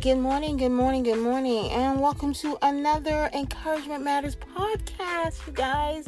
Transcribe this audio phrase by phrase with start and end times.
[0.00, 6.06] Good morning, good morning, good morning, and welcome to another Encouragement Matters podcast, you guys.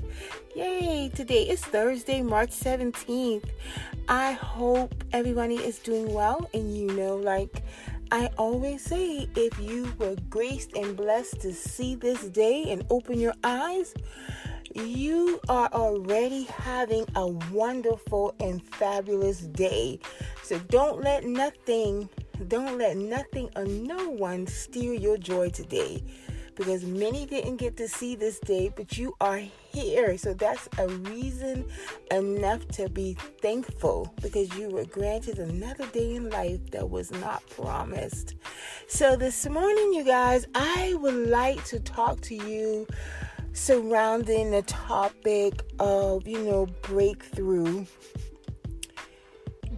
[0.55, 1.11] Yay!
[1.13, 3.51] Today is Thursday, March 17th.
[4.09, 7.65] I hope everybody is doing well, and you know, like
[8.13, 13.19] I always say, if you were graced and blessed to see this day and open
[13.19, 13.93] your eyes,
[14.73, 19.99] you are already having a wonderful and fabulous day.
[20.45, 22.09] So don't let nothing
[22.49, 26.03] don't let nothing or no one steal your joy today
[26.61, 29.39] because many didn't get to see this day, but you are
[29.73, 30.19] here.
[30.19, 31.65] So that's a reason
[32.11, 37.43] enough to be thankful because you were granted another day in life that was not
[37.49, 38.35] promised.
[38.89, 42.87] So this morning, you guys, I would like to talk to you
[43.53, 47.87] surrounding the topic of, you know, breakthrough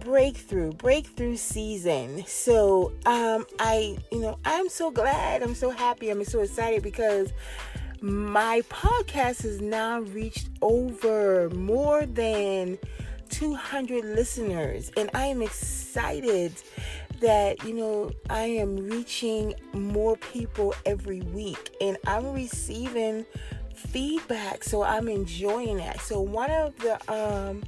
[0.03, 2.23] breakthrough breakthrough season.
[2.27, 7.31] So um i you know i'm so glad i'm so happy i'm so excited because
[8.01, 12.77] my podcast has now reached over more than
[13.29, 14.91] 200 listeners.
[14.97, 16.53] And i am excited
[17.21, 21.75] that you know i am reaching more people every week.
[21.79, 23.25] And i'm receiving
[23.73, 26.01] feedback so i'm enjoying that.
[26.01, 27.63] So one of the um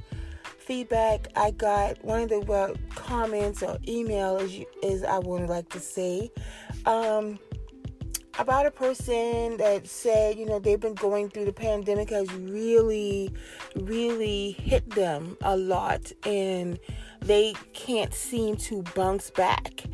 [0.66, 5.80] feedback I got, one of the comments or email is, is I would like to
[5.80, 6.30] say,
[6.84, 7.38] um,
[8.38, 13.32] about a person that said, you know, they've been going through the pandemic has really,
[13.76, 16.78] really hit them a lot and
[17.20, 19.84] they can't seem to bounce back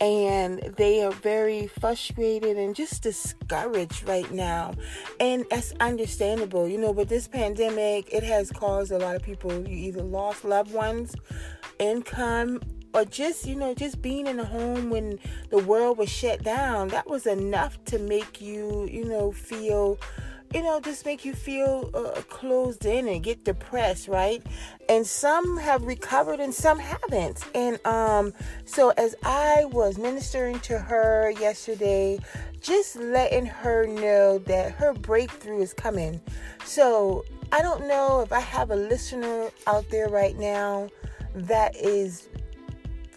[0.00, 4.74] and they are very frustrated and just discouraged right now.
[5.20, 9.52] And that's understandable, you know, but this pandemic, it has caused a lot of people
[9.52, 11.14] you either lost loved ones,
[11.78, 12.60] income,
[12.94, 15.18] or just, you know, just being in a home when
[15.50, 16.88] the world was shut down.
[16.88, 19.98] That was enough to make you, you know, feel
[20.54, 24.42] you know, just make you feel uh, closed in and get depressed, right?
[24.88, 27.44] And some have recovered and some haven't.
[27.54, 28.32] And um,
[28.64, 32.18] so as I was ministering to her yesterday,
[32.62, 36.20] just letting her know that her breakthrough is coming.
[36.64, 40.88] So I don't know if I have a listener out there right now
[41.34, 42.28] that is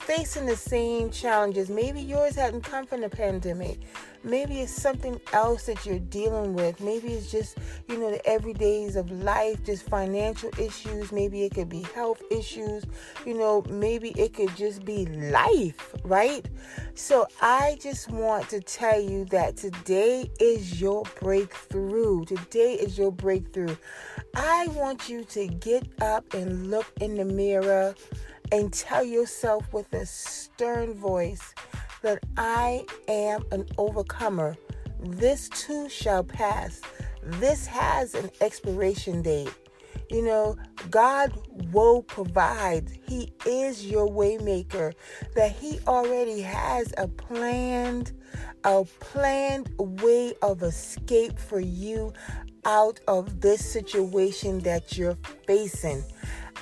[0.01, 1.69] facing the same challenges.
[1.69, 3.79] Maybe yours hadn't come from the pandemic.
[4.23, 6.79] Maybe it's something else that you're dealing with.
[6.79, 7.57] Maybe it's just,
[7.87, 11.11] you know, the everydays of life, just financial issues.
[11.11, 12.83] Maybe it could be health issues.
[13.25, 16.45] You know, maybe it could just be life, right?
[16.93, 22.25] So I just want to tell you that today is your breakthrough.
[22.25, 23.75] Today is your breakthrough.
[24.35, 27.95] I want you to get up and look in the mirror
[28.51, 31.53] and tell yourself with a stern voice
[32.01, 34.57] that I am an overcomer.
[34.99, 36.81] This too shall pass.
[37.23, 39.53] This has an expiration date.
[40.09, 40.57] You know,
[40.89, 41.31] God
[41.71, 42.89] will provide.
[43.07, 44.93] He is your waymaker.
[45.35, 48.11] That He already has a planned,
[48.63, 52.11] a planned way of escape for you
[52.65, 55.17] out of this situation that you're
[55.47, 56.03] facing.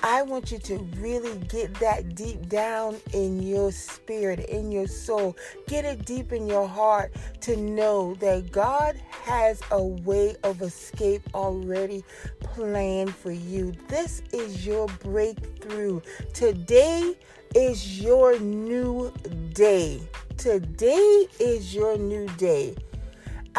[0.01, 5.35] I want you to really get that deep down in your spirit, in your soul.
[5.67, 7.11] Get it deep in your heart
[7.41, 12.05] to know that God has a way of escape already
[12.39, 13.73] planned for you.
[13.89, 15.99] This is your breakthrough.
[16.33, 17.15] Today
[17.53, 19.11] is your new
[19.53, 19.99] day.
[20.37, 22.75] Today is your new day.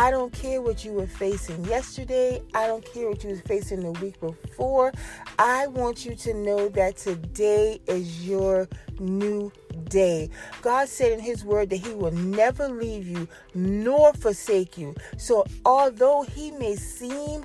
[0.01, 2.41] I don't care what you were facing yesterday.
[2.55, 4.93] I don't care what you were facing the week before.
[5.39, 8.67] I want you to know that today is your
[8.99, 9.53] new
[9.89, 10.31] day.
[10.63, 14.95] God said in His Word that He will never leave you nor forsake you.
[15.17, 17.45] So, although He may seem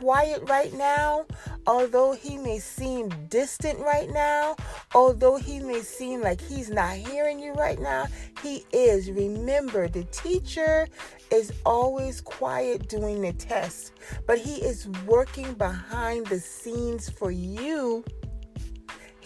[0.00, 1.26] quiet right now,
[1.66, 4.56] although He may seem distant right now,
[4.94, 8.06] although He may seem like He's not hearing you right now,
[8.42, 9.10] He is.
[9.10, 10.88] Remember, the teacher
[11.30, 13.92] is always quiet doing the test,
[14.26, 18.04] but He is working behind the scenes for you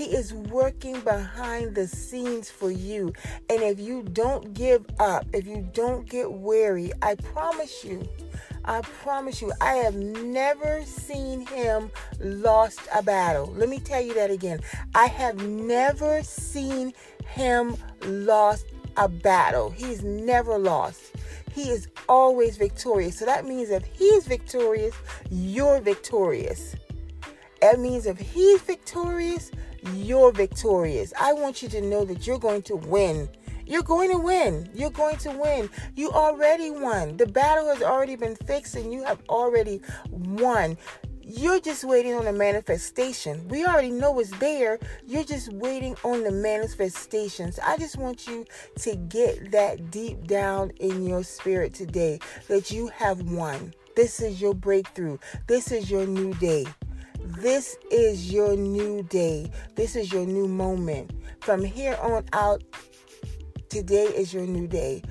[0.01, 3.13] he is working behind the scenes for you.
[3.51, 8.09] And if you don't give up, if you don't get weary, I promise you,
[8.65, 13.53] I promise you, I have never seen him lost a battle.
[13.55, 14.61] Let me tell you that again.
[14.95, 16.95] I have never seen
[17.27, 17.77] him
[18.07, 19.69] lost a battle.
[19.69, 21.13] He's never lost.
[21.53, 23.19] He is always victorious.
[23.19, 24.95] So that means if he's victorious,
[25.31, 26.75] you're victorious.
[27.61, 29.51] That means if he's victorious,
[29.95, 31.13] you're victorious.
[31.19, 33.29] I want you to know that you're going to win.
[33.67, 34.69] You're going to win.
[34.75, 35.71] You're going to win.
[35.95, 37.17] You already won.
[37.17, 39.81] The battle has already been fixed and you have already
[40.11, 40.77] won.
[41.23, 43.47] You're just waiting on the manifestation.
[43.47, 44.81] We already know it's there.
[45.07, 47.61] You're just waiting on the manifestations.
[47.65, 48.45] I just want you
[48.81, 52.19] to get that deep down in your spirit today
[52.49, 53.73] that you have won.
[53.95, 55.19] This is your breakthrough.
[55.47, 56.67] This is your new day.
[57.23, 59.51] This is your new day.
[59.75, 61.13] This is your new moment.
[61.41, 62.63] From here on out,
[63.69, 65.03] today is your new day.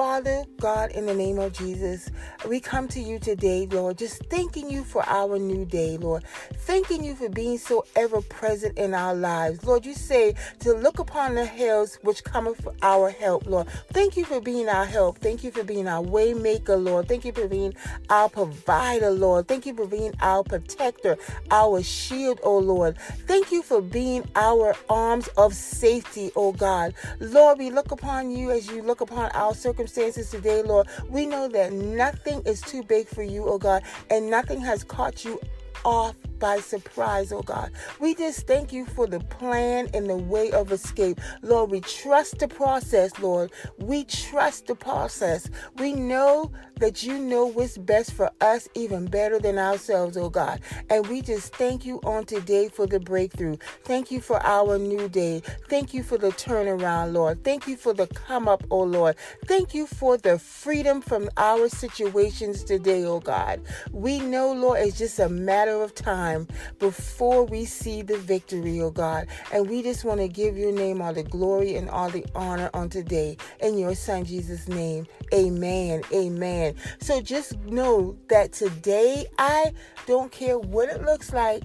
[0.00, 2.10] Father God, in the name of Jesus,
[2.48, 6.24] we come to you today, Lord, just thanking you for our new day, Lord.
[6.60, 9.62] Thanking you for being so ever present in our lives.
[9.62, 13.68] Lord, you say to look upon the hills which cometh for our help, Lord.
[13.92, 15.18] Thank you for being our help.
[15.18, 17.06] Thank you for being our waymaker, Lord.
[17.06, 17.74] Thank you for being
[18.08, 19.48] our provider, Lord.
[19.48, 21.18] Thank you for being our protector,
[21.50, 22.96] our shield, oh Lord.
[23.26, 26.94] Thank you for being our arms of safety, oh God.
[27.18, 31.26] Lord, we look upon you as you look upon our circumstances circumstances today, Lord, we
[31.26, 35.40] know that nothing is too big for you, oh God, and nothing has caught you
[35.84, 37.72] off by surprise, oh God.
[38.00, 41.20] We just thank you for the plan and the way of escape.
[41.42, 43.52] Lord, we trust the process, Lord.
[43.78, 45.50] We trust the process.
[45.78, 50.60] We know that you know what's best for us even better than ourselves, oh God.
[50.90, 53.56] And we just thank you on today for the breakthrough.
[53.84, 55.42] Thank you for our new day.
[55.68, 57.44] Thank you for the turnaround, Lord.
[57.44, 59.16] Thank you for the come up, oh Lord.
[59.46, 63.60] Thank you for the freedom from our situations today, oh God.
[63.92, 66.48] We know, Lord, it's just a matter of time time
[66.78, 69.26] before we see the victory, oh God.
[69.52, 72.70] And we just want to give your name all the glory and all the honor
[72.74, 73.36] on today.
[73.60, 75.06] In your son Jesus' name.
[75.34, 76.02] Amen.
[76.12, 76.74] Amen.
[77.00, 79.72] So just know that today I
[80.06, 81.62] don't care what it looks like.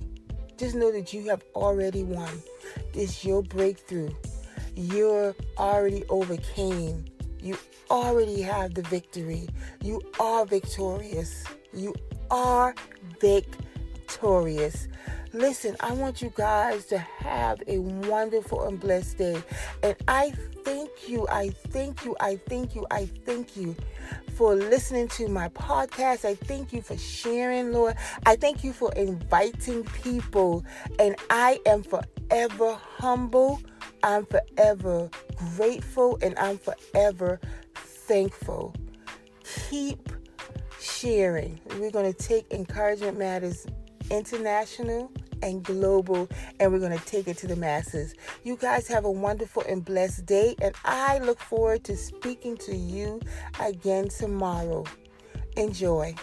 [0.57, 2.29] Just know that you have already won.
[2.93, 4.13] It's your breakthrough.
[4.75, 7.05] You're already overcame.
[7.41, 7.57] You
[7.89, 9.47] already have the victory.
[9.83, 11.43] You are victorious.
[11.73, 11.93] You
[12.31, 12.73] are
[13.21, 13.64] victorious
[14.15, 14.87] victorious.
[15.33, 19.43] Listen, I want you guys to have a wonderful and blessed day.
[19.83, 20.31] And I
[20.63, 23.75] thank you, I thank you, I thank you, I thank you
[24.35, 26.23] for listening to my podcast.
[26.23, 27.95] I thank you for sharing, Lord.
[28.25, 30.63] I thank you for inviting people.
[30.97, 33.59] And I am forever humble.
[34.03, 35.09] I'm forever
[35.57, 36.17] grateful.
[36.21, 37.41] And I'm forever
[37.75, 38.73] thankful.
[39.69, 40.09] Keep
[40.79, 41.59] sharing.
[41.77, 43.67] We're going to take encouragement matters
[44.09, 45.11] international
[45.41, 46.27] and global,
[46.59, 48.15] and we're going to take it to the masses.
[48.43, 52.75] You guys have a wonderful and blessed day, and I look forward to speaking to
[52.75, 53.21] you
[53.59, 54.85] again tomorrow.
[55.57, 56.15] Enjoy.